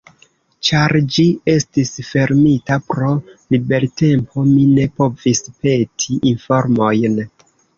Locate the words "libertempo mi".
3.57-4.67